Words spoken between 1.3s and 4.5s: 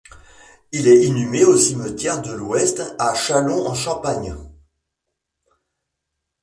au Cimetière de l'Ouest à Châlons-en-Champagne.